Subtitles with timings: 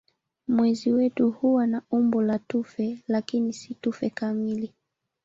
[0.47, 4.73] Mwezi wetu huwa na umbo la tufe lakini si tufe kamili.